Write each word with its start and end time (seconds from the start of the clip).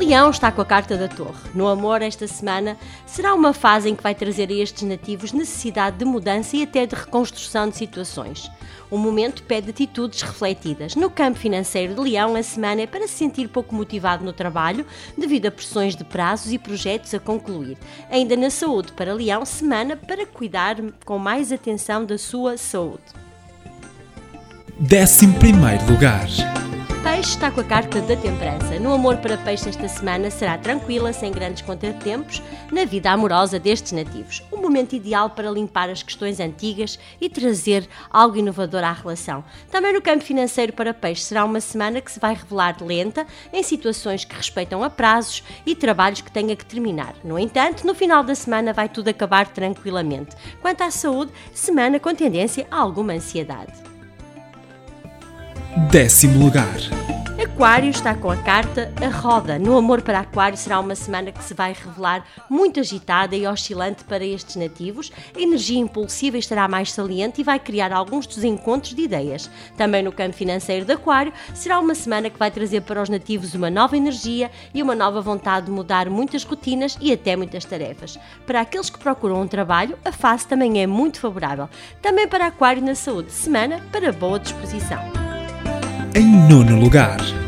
Leão 0.00 0.30
está 0.30 0.50
com 0.50 0.62
a 0.62 0.64
carta 0.64 0.96
da 0.96 1.08
Torre. 1.08 1.50
No 1.54 1.68
amor, 1.68 2.00
esta 2.00 2.26
semana 2.26 2.74
será 3.04 3.34
uma 3.34 3.52
fase 3.52 3.90
em 3.90 3.94
que 3.94 4.02
vai 4.02 4.14
trazer 4.14 4.48
a 4.48 4.54
estes 4.54 4.82
nativos 4.82 5.30
necessidade 5.30 5.98
de 5.98 6.06
mudança 6.06 6.56
e 6.56 6.62
até 6.62 6.86
de 6.86 6.94
reconstrução 6.94 7.68
de 7.68 7.76
situações. 7.76 8.50
O 8.90 8.96
momento 8.96 9.42
pede 9.42 9.68
atitudes 9.68 10.22
refletidas. 10.22 10.96
No 10.96 11.10
campo 11.10 11.38
financeiro 11.38 11.94
de 11.94 12.00
Leão, 12.00 12.34
a 12.34 12.42
semana 12.42 12.80
é 12.80 12.86
para 12.86 13.06
se 13.06 13.12
sentir 13.12 13.46
pouco 13.48 13.74
motivado 13.74 14.24
no 14.24 14.32
trabalho, 14.32 14.86
devido 15.18 15.46
a 15.46 15.50
pressões 15.50 15.94
de 15.94 16.02
prazos 16.02 16.50
e 16.50 16.56
projetos 16.56 17.12
a 17.12 17.20
concluir. 17.20 17.76
Ainda 18.10 18.34
na 18.38 18.48
saúde 18.48 18.92
para 18.92 19.12
Leão, 19.12 19.44
semana 19.44 19.96
para 19.96 20.24
cuidar 20.24 20.76
com 21.04 21.18
mais 21.18 21.52
atenção 21.52 22.06
da 22.06 22.16
sua 22.16 22.56
saúde. 22.56 23.04
11 24.80 25.26
lugar. 25.92 26.69
Peixe 27.02 27.30
está 27.30 27.50
com 27.50 27.62
a 27.62 27.64
carta 27.64 27.98
da 28.02 28.14
temperança. 28.14 28.78
No 28.78 28.92
amor 28.92 29.16
para 29.16 29.38
peixe 29.38 29.70
esta 29.70 29.88
semana 29.88 30.30
será 30.30 30.58
tranquila, 30.58 31.14
sem 31.14 31.32
grandes 31.32 31.62
contratempos, 31.62 32.42
na 32.70 32.84
vida 32.84 33.10
amorosa 33.10 33.58
destes 33.58 33.92
nativos. 33.92 34.42
Um 34.52 34.58
momento 34.58 34.94
ideal 34.94 35.30
para 35.30 35.50
limpar 35.50 35.88
as 35.88 36.02
questões 36.02 36.38
antigas 36.38 36.98
e 37.18 37.30
trazer 37.30 37.88
algo 38.10 38.36
inovador 38.36 38.84
à 38.84 38.92
relação. 38.92 39.42
Também 39.70 39.94
no 39.94 40.02
campo 40.02 40.22
financeiro 40.22 40.74
para 40.74 40.92
peixe 40.92 41.22
será 41.22 41.42
uma 41.46 41.60
semana 41.60 42.02
que 42.02 42.12
se 42.12 42.20
vai 42.20 42.34
revelar 42.34 42.76
lenta 42.82 43.26
em 43.50 43.62
situações 43.62 44.26
que 44.26 44.36
respeitam 44.36 44.84
a 44.84 44.90
prazos 44.90 45.42
e 45.64 45.74
trabalhos 45.74 46.20
que 46.20 46.30
tenha 46.30 46.54
que 46.54 46.66
terminar. 46.66 47.14
No 47.24 47.38
entanto, 47.38 47.86
no 47.86 47.94
final 47.94 48.22
da 48.22 48.34
semana 48.34 48.74
vai 48.74 48.90
tudo 48.90 49.08
acabar 49.08 49.48
tranquilamente. 49.48 50.36
Quanto 50.60 50.82
à 50.82 50.90
saúde, 50.90 51.32
semana 51.54 51.98
com 51.98 52.14
tendência 52.14 52.66
a 52.70 52.76
alguma 52.76 53.14
ansiedade. 53.14 53.72
Décimo 55.76 56.46
lugar. 56.46 56.66
Aquário 57.40 57.90
está 57.90 58.12
com 58.12 58.28
a 58.28 58.36
carta 58.36 58.92
A 59.00 59.08
Roda. 59.08 59.56
No 59.56 59.78
amor 59.78 60.02
para 60.02 60.18
Aquário 60.18 60.58
será 60.58 60.80
uma 60.80 60.96
semana 60.96 61.30
que 61.30 61.44
se 61.44 61.54
vai 61.54 61.72
revelar 61.72 62.24
muito 62.48 62.80
agitada 62.80 63.36
e 63.36 63.46
oscilante 63.46 64.02
para 64.02 64.24
estes 64.24 64.56
nativos. 64.56 65.12
A 65.36 65.40
energia 65.40 65.78
impulsiva 65.78 66.38
estará 66.38 66.66
mais 66.66 66.90
saliente 66.90 67.40
e 67.40 67.44
vai 67.44 67.60
criar 67.60 67.92
alguns 67.92 68.26
desencontros 68.26 68.94
de 68.94 69.02
ideias. 69.02 69.48
Também 69.76 70.02
no 70.02 70.10
campo 70.10 70.34
financeiro 70.34 70.84
de 70.84 70.92
Aquário 70.92 71.32
será 71.54 71.78
uma 71.78 71.94
semana 71.94 72.30
que 72.30 72.38
vai 72.38 72.50
trazer 72.50 72.80
para 72.80 73.00
os 73.00 73.08
nativos 73.08 73.54
uma 73.54 73.70
nova 73.70 73.96
energia 73.96 74.50
e 74.74 74.82
uma 74.82 74.96
nova 74.96 75.20
vontade 75.20 75.66
de 75.66 75.72
mudar 75.72 76.10
muitas 76.10 76.42
rotinas 76.42 76.98
e 77.00 77.12
até 77.12 77.36
muitas 77.36 77.64
tarefas. 77.64 78.18
Para 78.44 78.62
aqueles 78.62 78.90
que 78.90 78.98
procuram 78.98 79.40
um 79.40 79.46
trabalho, 79.46 79.96
a 80.04 80.10
fase 80.10 80.48
também 80.48 80.82
é 80.82 80.86
muito 80.86 81.20
favorável. 81.20 81.68
Também 82.02 82.26
para 82.26 82.46
Aquário 82.46 82.82
na 82.82 82.96
saúde, 82.96 83.30
semana 83.30 83.80
para 83.92 84.12
boa 84.12 84.40
disposição. 84.40 85.19
Em 86.12 86.26
nono 86.26 86.76
lugar. 86.76 87.39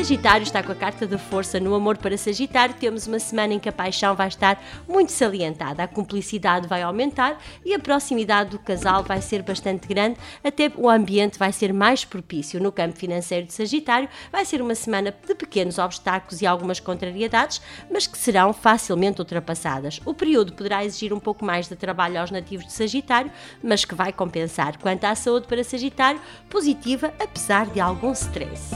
Sagitário 0.00 0.44
está 0.44 0.62
com 0.62 0.72
a 0.72 0.74
carta 0.74 1.06
da 1.06 1.18
força. 1.18 1.60
No 1.60 1.74
amor 1.74 1.98
para 1.98 2.16
Sagitário, 2.16 2.74
temos 2.74 3.06
uma 3.06 3.18
semana 3.18 3.52
em 3.52 3.58
que 3.58 3.68
a 3.68 3.72
paixão 3.72 4.16
vai 4.16 4.28
estar 4.28 4.58
muito 4.88 5.12
salientada, 5.12 5.82
a 5.82 5.86
cumplicidade 5.86 6.66
vai 6.66 6.80
aumentar 6.80 7.38
e 7.62 7.74
a 7.74 7.78
proximidade 7.78 8.48
do 8.48 8.58
casal 8.58 9.04
vai 9.04 9.20
ser 9.20 9.42
bastante 9.42 9.86
grande, 9.86 10.18
até 10.42 10.72
o 10.74 10.88
ambiente 10.88 11.38
vai 11.38 11.52
ser 11.52 11.74
mais 11.74 12.02
propício. 12.02 12.58
No 12.62 12.72
campo 12.72 12.96
financeiro 12.96 13.46
de 13.46 13.52
Sagitário, 13.52 14.08
vai 14.32 14.42
ser 14.46 14.62
uma 14.62 14.74
semana 14.74 15.14
de 15.28 15.34
pequenos 15.34 15.76
obstáculos 15.76 16.40
e 16.40 16.46
algumas 16.46 16.80
contrariedades, 16.80 17.60
mas 17.90 18.06
que 18.06 18.16
serão 18.16 18.54
facilmente 18.54 19.20
ultrapassadas. 19.20 20.00
O 20.06 20.14
período 20.14 20.54
poderá 20.54 20.82
exigir 20.82 21.12
um 21.12 21.20
pouco 21.20 21.44
mais 21.44 21.68
de 21.68 21.76
trabalho 21.76 22.18
aos 22.18 22.30
nativos 22.30 22.64
de 22.64 22.72
Sagitário, 22.72 23.30
mas 23.62 23.84
que 23.84 23.94
vai 23.94 24.14
compensar. 24.14 24.78
Quanto 24.78 25.04
à 25.04 25.14
saúde 25.14 25.46
para 25.46 25.62
Sagitário, 25.62 26.22
positiva, 26.48 27.12
apesar 27.20 27.66
de 27.66 27.80
algum 27.80 28.12
stress 28.12 28.70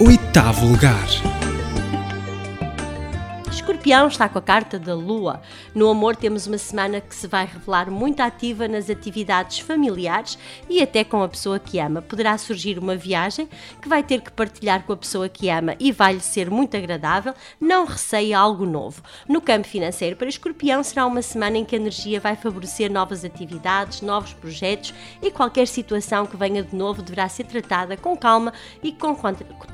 oitavo 0.00 0.64
lugar. 0.66 1.39
Escorpião 3.60 4.08
está 4.08 4.26
com 4.26 4.38
a 4.38 4.42
carta 4.42 4.78
da 4.78 4.94
Lua. 4.94 5.42
No 5.74 5.90
amor, 5.90 6.16
temos 6.16 6.46
uma 6.46 6.56
semana 6.56 6.98
que 6.98 7.14
se 7.14 7.26
vai 7.26 7.44
revelar 7.44 7.90
muito 7.90 8.20
ativa 8.20 8.66
nas 8.66 8.88
atividades 8.88 9.58
familiares 9.58 10.38
e 10.66 10.80
até 10.80 11.04
com 11.04 11.22
a 11.22 11.28
pessoa 11.28 11.58
que 11.58 11.78
ama. 11.78 12.00
Poderá 12.00 12.38
surgir 12.38 12.78
uma 12.78 12.96
viagem 12.96 13.50
que 13.80 13.88
vai 13.88 14.02
ter 14.02 14.22
que 14.22 14.32
partilhar 14.32 14.84
com 14.84 14.94
a 14.94 14.96
pessoa 14.96 15.28
que 15.28 15.50
ama 15.50 15.76
e 15.78 15.92
vai-lhe 15.92 16.20
ser 16.20 16.50
muito 16.50 16.74
agradável. 16.74 17.34
Não 17.60 17.84
receia 17.84 18.38
algo 18.38 18.64
novo. 18.64 19.02
No 19.28 19.42
campo 19.42 19.68
financeiro, 19.68 20.16
para 20.16 20.30
Escorpião, 20.30 20.82
será 20.82 21.04
uma 21.04 21.20
semana 21.20 21.58
em 21.58 21.64
que 21.64 21.76
a 21.76 21.78
energia 21.78 22.18
vai 22.18 22.36
favorecer 22.36 22.90
novas 22.90 23.26
atividades, 23.26 24.00
novos 24.00 24.32
projetos 24.32 24.94
e 25.20 25.30
qualquer 25.30 25.68
situação 25.68 26.24
que 26.24 26.36
venha 26.36 26.62
de 26.62 26.74
novo 26.74 27.02
deverá 27.02 27.28
ser 27.28 27.44
tratada 27.44 27.94
com 27.94 28.16
calma 28.16 28.54
e 28.82 28.90
com 28.90 29.14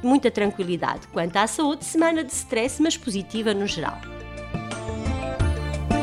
muita 0.03 0.29
tranquilidade. 0.29 1.07
Quanto 1.13 1.37
à 1.37 1.47
saúde, 1.47 1.85
semana 1.85 2.25
de 2.25 2.33
stress, 2.33 2.83
mas 2.83 2.97
positiva 2.97 3.55
no 3.55 3.76
geral. 3.77 4.01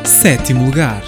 Sétimo 0.06 0.66
lugar. 0.66 1.01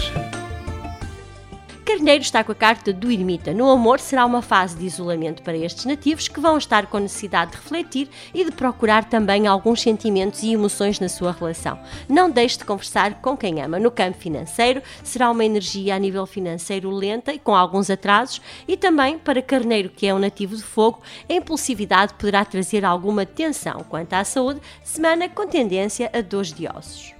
Carneiro 1.95 2.23
está 2.23 2.43
com 2.43 2.51
a 2.51 2.55
carta 2.55 2.91
do 2.91 3.09
ermita. 3.09 3.53
No 3.53 3.71
amor 3.71 4.01
será 4.01 4.25
uma 4.25 4.41
fase 4.41 4.75
de 4.75 4.85
isolamento 4.85 5.41
para 5.41 5.55
estes 5.55 5.85
nativos 5.85 6.27
que 6.27 6.41
vão 6.41 6.57
estar 6.57 6.87
com 6.87 6.99
necessidade 6.99 7.51
de 7.51 7.57
refletir 7.57 8.09
e 8.33 8.43
de 8.43 8.51
procurar 8.51 9.05
também 9.05 9.47
alguns 9.47 9.81
sentimentos 9.81 10.43
e 10.43 10.51
emoções 10.51 10.99
na 10.99 11.07
sua 11.07 11.31
relação. 11.31 11.79
Não 12.09 12.29
deixe 12.29 12.57
de 12.57 12.65
conversar 12.65 13.21
com 13.21 13.37
quem 13.37 13.61
ama. 13.61 13.79
No 13.79 13.89
campo 13.89 14.17
financeiro 14.17 14.81
será 15.05 15.31
uma 15.31 15.45
energia 15.45 15.95
a 15.95 15.99
nível 15.99 16.25
financeiro 16.25 16.89
lenta 16.89 17.33
e 17.33 17.39
com 17.39 17.55
alguns 17.55 17.89
atrasos 17.89 18.41
e 18.67 18.75
também 18.75 19.17
para 19.17 19.41
Carneiro, 19.41 19.87
que 19.87 20.05
é 20.05 20.13
um 20.13 20.19
nativo 20.19 20.53
de 20.53 20.63
fogo, 20.63 21.01
a 21.29 21.33
impulsividade 21.33 22.15
poderá 22.15 22.43
trazer 22.43 22.83
alguma 22.83 23.25
tensão. 23.25 23.85
Quanto 23.87 24.11
à 24.11 24.25
saúde, 24.25 24.59
semana 24.83 25.29
com 25.29 25.47
tendência 25.47 26.11
a 26.13 26.19
dores 26.19 26.51
de 26.51 26.67
ossos. 26.67 27.13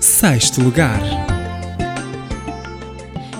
Sexto 0.00 0.62
lugar. 0.62 1.02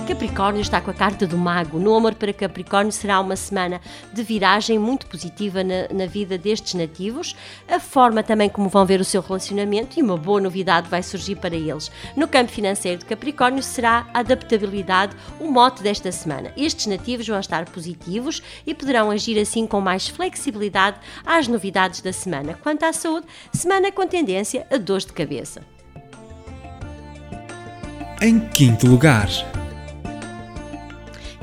Capricórnio 0.09 0.59
está 0.59 0.81
com 0.81 0.89
a 0.89 0.93
carta 0.93 1.27
do 1.27 1.37
Mago. 1.37 1.77
No 1.77 1.93
amor 1.93 2.15
para 2.15 2.33
Capricórnio 2.33 2.91
será 2.91 3.19
uma 3.19 3.35
semana 3.35 3.79
de 4.11 4.23
viragem 4.23 4.79
muito 4.79 5.05
positiva 5.05 5.63
na, 5.63 5.87
na, 5.93 6.07
vida 6.07 6.35
destes 6.35 6.73
nativos. 6.73 7.35
A 7.69 7.79
forma 7.79 8.23
também 8.23 8.49
como 8.49 8.69
vão 8.69 8.87
ver 8.87 8.99
o 8.99 9.05
seu 9.05 9.21
relacionamento 9.21 9.99
e 9.99 10.01
uma 10.01 10.17
boa 10.17 10.41
novidade 10.41 10.89
vai 10.89 11.03
surgir 11.03 11.35
para 11.35 11.55
eles. 11.55 11.91
No 12.17 12.27
campo 12.27 12.51
financeiro 12.51 12.97
de 12.97 13.05
Capricórnio 13.05 13.61
será 13.61 14.07
a 14.11 14.21
adaptabilidade 14.21 15.15
o 15.39 15.45
mote 15.45 15.83
desta 15.83 16.11
semana. 16.11 16.51
Estes 16.57 16.87
nativos 16.87 17.27
vão 17.27 17.39
estar 17.39 17.65
positivos 17.65 18.41
e 18.65 18.73
poderão 18.73 19.11
agir 19.11 19.39
assim 19.39 19.67
com 19.67 19.79
mais 19.79 20.07
flexibilidade 20.07 20.97
às 21.23 21.47
novidades 21.47 22.01
da 22.01 22.11
semana. 22.11 22.57
Quanto 22.63 22.81
à 22.81 22.91
saúde, 22.91 23.27
semana 23.53 23.91
com 23.91 24.07
tendência 24.07 24.65
a 24.71 24.77
dores 24.77 25.05
de 25.05 25.13
cabeça. 25.13 25.61
Em 28.19 28.39
quinto 28.39 28.87
lugar. 28.87 29.29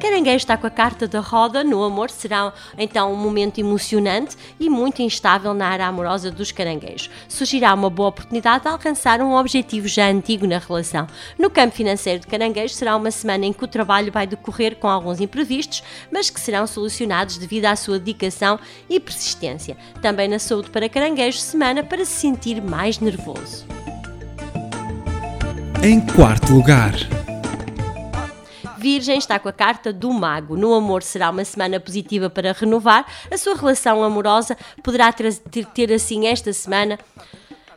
Caranguejo 0.07 0.37
está 0.37 0.57
com 0.57 0.69
a 0.69 0.71
carta 0.71 1.09
da 1.09 1.19
roda, 1.19 1.65
no 1.65 1.83
amor 1.83 2.11
será 2.11 2.53
então 2.79 3.13
um 3.13 3.17
momento 3.17 3.59
emocionante 3.59 4.37
e 4.59 4.71
muito 4.71 5.03
instável 5.03 5.53
na 5.53 5.67
área 5.67 5.85
amorosa 5.85 6.31
dos 6.31 6.53
caranguejos. 6.53 7.11
Surgirá 7.29 7.75
uma 7.75 7.91
boa 7.91 8.11
oportunidade 8.11 8.63
de 8.63 8.69
alcançar 8.69 9.21
um 9.21 9.35
objetivo 9.35 9.89
já 9.89 10.09
antigo 10.09 10.47
na 10.47 10.59
relação. 10.59 11.09
No 11.37 11.51
campo 11.51 11.75
financeiro 11.75 12.21
de 12.21 12.29
caranguejo 12.29 12.73
será 12.73 12.95
uma 12.95 13.11
semana 13.11 13.47
em 13.47 13.53
que 13.53 13.65
o 13.65 13.67
trabalho 13.67 14.13
vai 14.13 14.29
decorrer 14.29 14.77
com 14.77 14.87
alguns 14.87 15.21
imprevistos, 15.21 15.83
mas 16.13 16.31
que 16.31 16.41
serão 16.41 16.69
solucionados 16.69 17.37
devido 17.37 17.65
à 17.65 17.75
sua 17.75 17.99
dedicação 17.99 18.61
e 18.89 19.01
persistência. 19.01 19.77
Também 20.01 20.29
na 20.29 20.39
saúde 20.39 20.71
para 20.71 20.89
caranguejo, 20.89 21.39
semana 21.39 21.83
para 21.83 22.05
se 22.05 22.13
sentir 22.13 22.63
mais 22.63 23.01
nervoso. 23.01 23.67
Em 25.83 26.01
quarto 26.01 26.53
lugar. 26.53 26.95
Virgem 28.87 29.19
está 29.19 29.37
com 29.37 29.49
a 29.49 29.53
carta 29.53 29.93
do 29.93 30.13
Mago. 30.13 30.57
No 30.57 30.73
amor 30.73 31.03
será 31.03 31.31
uma 31.31 31.45
semana 31.45 31.81
positiva 31.81 32.31
para 32.31 32.53
renovar. 32.53 33.05
A 33.29 33.37
sua 33.37 33.57
relação 33.57 34.01
amorosa 34.01 34.57
poderá 34.81 35.13
ter, 35.13 35.35
ter 35.75 35.93
assim 35.93 36.29
esta 36.29 36.53
semana 36.53 36.97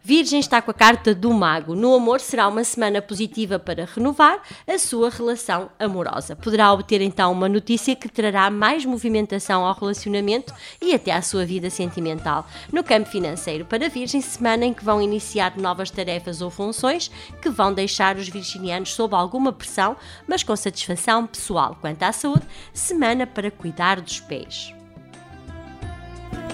Virgem 0.03 0.39
está 0.39 0.61
com 0.61 0.71
a 0.71 0.73
carta 0.73 1.13
do 1.13 1.33
Mago. 1.33 1.75
No 1.75 1.93
amor 1.93 2.19
será 2.19 2.47
uma 2.47 2.63
semana 2.63 3.01
positiva 3.01 3.59
para 3.59 3.85
renovar 3.85 4.41
a 4.67 4.77
sua 4.77 5.09
relação 5.09 5.69
amorosa. 5.77 6.35
Poderá 6.35 6.71
obter 6.71 7.01
então 7.01 7.31
uma 7.31 7.49
notícia 7.49 7.95
que 7.95 8.07
trará 8.07 8.49
mais 8.49 8.85
movimentação 8.85 9.65
ao 9.65 9.73
relacionamento 9.73 10.53
e 10.81 10.93
até 10.93 11.11
à 11.11 11.21
sua 11.21 11.45
vida 11.45 11.69
sentimental. 11.69 12.47
No 12.71 12.83
campo 12.83 13.09
financeiro, 13.09 13.65
para 13.65 13.89
Virgem, 13.89 14.21
semana 14.21 14.65
em 14.65 14.73
que 14.73 14.83
vão 14.83 15.01
iniciar 15.01 15.57
novas 15.57 15.91
tarefas 15.91 16.41
ou 16.41 16.49
funções 16.49 17.11
que 17.41 17.49
vão 17.49 17.73
deixar 17.73 18.15
os 18.17 18.29
virginianos 18.29 18.93
sob 18.93 19.15
alguma 19.15 19.51
pressão, 19.51 19.95
mas 20.27 20.43
com 20.43 20.55
satisfação 20.55 21.27
pessoal. 21.27 21.77
Quanto 21.79 22.03
à 22.03 22.11
saúde, 22.11 22.45
semana 22.73 23.27
para 23.27 23.51
cuidar 23.51 23.99
dos 24.01 24.19
pés. 24.19 24.73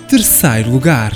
Terceiro 0.08 0.72
lugar. 0.72 1.12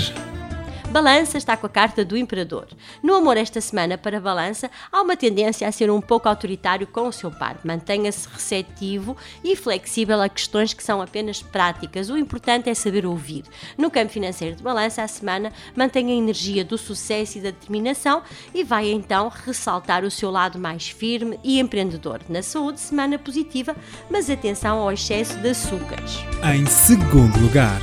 Balança 0.89 1.37
está 1.37 1.55
com 1.55 1.67
a 1.67 1.69
carta 1.69 2.03
do 2.03 2.17
Imperador. 2.17 2.67
No 3.03 3.13
amor 3.13 3.37
esta 3.37 3.61
semana 3.61 3.95
para 3.95 4.19
Balança, 4.19 4.71
há 4.91 5.01
uma 5.01 5.15
tendência 5.15 5.67
a 5.67 5.71
ser 5.71 5.91
um 5.91 6.01
pouco 6.01 6.27
autoritário 6.27 6.87
com 6.87 7.07
o 7.07 7.11
seu 7.11 7.29
par. 7.29 7.59
Mantenha-se 7.63 8.27
receptivo 8.27 9.15
e 9.43 9.55
flexível 9.55 10.19
a 10.19 10.27
questões 10.27 10.73
que 10.73 10.83
são 10.83 10.99
apenas 10.99 11.43
práticas. 11.43 12.09
O 12.09 12.17
importante 12.17 12.71
é 12.71 12.73
saber 12.73 13.05
ouvir. 13.05 13.43
No 13.77 13.91
campo 13.91 14.11
financeiro 14.11 14.55
de 14.55 14.63
Balança, 14.63 15.03
a 15.03 15.07
semana 15.07 15.53
mantenha 15.75 16.11
a 16.11 16.17
energia 16.17 16.65
do 16.65 16.77
sucesso 16.77 17.37
e 17.37 17.41
da 17.41 17.51
determinação 17.51 18.23
e 18.51 18.63
vai 18.63 18.89
então 18.89 19.29
ressaltar 19.29 20.03
o 20.03 20.09
seu 20.09 20.31
lado 20.31 20.57
mais 20.57 20.89
firme 20.89 21.39
e 21.43 21.59
empreendedor. 21.59 22.19
Na 22.27 22.41
saúde, 22.41 22.79
semana 22.79 23.19
positiva, 23.19 23.75
mas 24.09 24.27
atenção 24.27 24.79
ao 24.79 24.91
excesso 24.91 25.37
de 25.37 25.49
açúcares. 25.49 26.17
Em 26.43 26.65
segundo 26.65 27.39
lugar. 27.39 27.79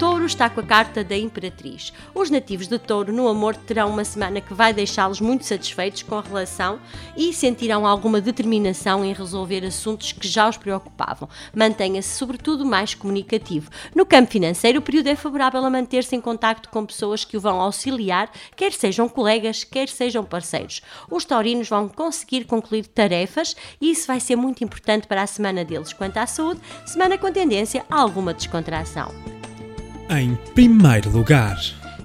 Touro 0.00 0.24
está 0.24 0.48
com 0.48 0.60
a 0.60 0.64
carta 0.64 1.04
da 1.04 1.14
Imperatriz. 1.14 1.92
Os 2.14 2.30
nativos 2.30 2.66
de 2.66 2.78
Touro 2.78 3.12
no 3.12 3.28
amor 3.28 3.54
terão 3.54 3.90
uma 3.90 4.02
semana 4.02 4.40
que 4.40 4.54
vai 4.54 4.72
deixá-los 4.72 5.20
muito 5.20 5.44
satisfeitos 5.44 6.02
com 6.02 6.14
a 6.14 6.22
relação 6.22 6.80
e 7.14 7.34
sentirão 7.34 7.86
alguma 7.86 8.18
determinação 8.18 9.04
em 9.04 9.12
resolver 9.12 9.62
assuntos 9.62 10.12
que 10.12 10.26
já 10.26 10.48
os 10.48 10.56
preocupavam. 10.56 11.28
Mantenha-se, 11.54 12.16
sobretudo, 12.16 12.64
mais 12.64 12.94
comunicativo. 12.94 13.70
No 13.94 14.06
campo 14.06 14.30
financeiro, 14.30 14.78
o 14.78 14.82
período 14.82 15.08
é 15.08 15.14
favorável 15.14 15.62
a 15.62 15.68
manter-se 15.68 16.16
em 16.16 16.20
contacto 16.20 16.70
com 16.70 16.86
pessoas 16.86 17.22
que 17.22 17.36
o 17.36 17.40
vão 17.40 17.60
auxiliar, 17.60 18.30
quer 18.56 18.72
sejam 18.72 19.06
colegas, 19.06 19.64
quer 19.64 19.86
sejam 19.86 20.24
parceiros. 20.24 20.80
Os 21.10 21.26
taurinos 21.26 21.68
vão 21.68 21.90
conseguir 21.90 22.46
concluir 22.46 22.86
tarefas 22.86 23.54
e 23.78 23.90
isso 23.90 24.06
vai 24.06 24.18
ser 24.18 24.36
muito 24.36 24.64
importante 24.64 25.06
para 25.06 25.20
a 25.20 25.26
semana 25.26 25.62
deles. 25.62 25.92
Quanto 25.92 26.16
à 26.16 26.26
saúde, 26.26 26.62
semana 26.86 27.18
com 27.18 27.30
tendência 27.30 27.84
a 27.90 28.00
alguma 28.00 28.32
descontração. 28.32 29.39
Em 30.12 30.36
primeiro 30.56 31.08
lugar. 31.08 31.56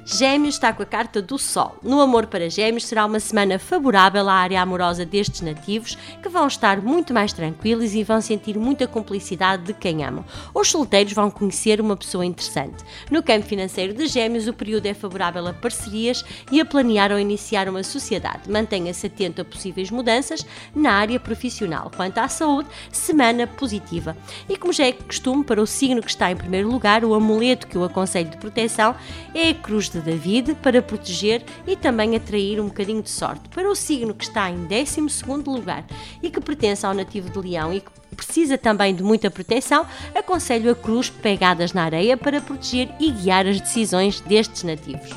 Gêmeos 0.07 0.53
está 0.53 0.71
com 0.71 0.83
a 0.83 0.85
carta 0.85 1.19
do 1.19 1.35
Sol. 1.35 1.79
No 1.81 1.99
amor 1.99 2.27
para 2.27 2.47
Gêmeos 2.47 2.85
será 2.85 3.07
uma 3.07 3.19
semana 3.19 3.57
favorável 3.57 4.29
à 4.29 4.35
área 4.35 4.61
amorosa 4.61 5.03
destes 5.03 5.41
nativos, 5.41 5.97
que 6.21 6.29
vão 6.29 6.45
estar 6.45 6.79
muito 6.79 7.11
mais 7.11 7.33
tranquilos 7.33 7.95
e 7.95 8.03
vão 8.03 8.21
sentir 8.21 8.55
muita 8.55 8.85
cumplicidade 8.85 9.63
de 9.63 9.73
quem 9.73 10.05
amam. 10.05 10.23
Os 10.53 10.69
solteiros 10.69 11.11
vão 11.11 11.31
conhecer 11.31 11.81
uma 11.81 11.97
pessoa 11.97 12.23
interessante. 12.23 12.83
No 13.09 13.23
campo 13.23 13.47
financeiro 13.47 13.95
de 13.95 14.05
Gêmeos, 14.05 14.47
o 14.47 14.53
período 14.53 14.85
é 14.85 14.93
favorável 14.93 15.47
a 15.47 15.53
parcerias 15.53 16.23
e 16.51 16.61
a 16.61 16.65
planear 16.65 17.11
ou 17.11 17.17
iniciar 17.17 17.67
uma 17.67 17.81
sociedade. 17.81 18.47
Mantenha-se 18.47 19.07
atento 19.07 19.41
a 19.41 19.45
possíveis 19.45 19.89
mudanças 19.89 20.45
na 20.75 20.91
área 20.91 21.19
profissional. 21.19 21.91
Quanto 21.95 22.19
à 22.19 22.27
saúde, 22.27 22.69
semana 22.91 23.47
positiva. 23.47 24.15
E 24.47 24.55
como 24.55 24.71
já 24.71 24.85
é 24.85 24.91
costume 24.91 25.43
para 25.43 25.59
o 25.59 25.65
signo 25.65 26.03
que 26.03 26.11
está 26.11 26.29
em 26.29 26.35
primeiro 26.35 26.69
lugar, 26.69 27.03
o 27.03 27.15
amuleto 27.15 27.65
que 27.65 27.75
eu 27.75 27.83
aconselho 27.83 28.29
de 28.29 28.37
proteção 28.37 28.95
é 29.33 29.49
a 29.49 29.55
cruz 29.55 29.89
de 29.89 29.94
David 30.01 30.55
para 30.55 30.81
proteger 30.81 31.43
e 31.67 31.75
também 31.75 32.15
atrair 32.15 32.59
um 32.59 32.67
bocadinho 32.67 33.01
de 33.01 33.09
sorte. 33.09 33.49
Para 33.49 33.69
o 33.69 33.75
signo 33.75 34.13
que 34.13 34.23
está 34.23 34.49
em 34.49 34.65
12 34.65 35.01
lugar 35.45 35.85
e 36.21 36.29
que 36.29 36.39
pertence 36.39 36.85
ao 36.85 36.93
nativo 36.93 37.29
de 37.29 37.47
Leão 37.47 37.73
e 37.73 37.81
que 37.81 37.91
precisa 38.15 38.57
também 38.57 38.95
de 38.95 39.03
muita 39.03 39.29
proteção, 39.29 39.85
aconselho 40.15 40.71
a 40.71 40.75
cruz 40.75 41.09
pegadas 41.09 41.73
na 41.73 41.83
areia 41.83 42.15
para 42.15 42.41
proteger 42.41 42.89
e 42.99 43.11
guiar 43.11 43.45
as 43.45 43.59
decisões 43.59 44.21
destes 44.21 44.63
nativos. 44.63 45.11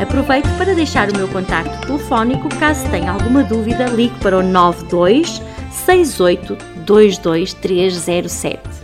Aproveito 0.00 0.48
para 0.58 0.74
deixar 0.74 1.10
o 1.10 1.16
meu 1.16 1.28
contacto 1.28 1.86
telefónico 1.86 2.48
caso 2.58 2.88
tenha 2.90 3.12
alguma 3.12 3.42
dúvida, 3.42 3.86
ligue 3.86 4.18
para 4.20 4.38
o 4.38 4.42
92 4.42 5.40
68 5.70 6.56
22307. 6.84 8.83